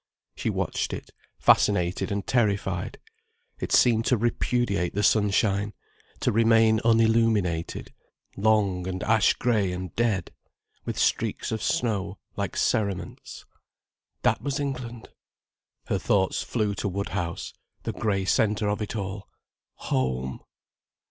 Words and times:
She 0.35 0.49
watched 0.49 0.93
it, 0.93 1.11
fascinated 1.37 2.11
and 2.11 2.25
terrified. 2.25 2.97
It 3.59 3.71
seemed 3.71 4.03
to 4.05 4.17
repudiate 4.17 4.95
the 4.95 5.03
sunshine, 5.03 5.75
to 6.21 6.31
remain 6.31 6.79
unilluminated, 6.83 7.93
long 8.35 8.87
and 8.87 9.03
ash 9.03 9.35
grey 9.35 9.71
and 9.71 9.95
dead, 9.95 10.31
with 10.85 10.97
streaks 10.97 11.51
of 11.51 11.61
snow 11.61 12.17
like 12.35 12.57
cerements. 12.57 13.45
That 14.23 14.41
was 14.41 14.59
England! 14.59 15.09
Her 15.85 15.99
thoughts 15.99 16.41
flew 16.41 16.73
to 16.77 16.87
Woodhouse, 16.87 17.53
the 17.83 17.93
grey 17.93 18.25
centre 18.25 18.69
of 18.69 18.81
it 18.81 18.95
all. 18.95 19.27
Home! 19.91 20.39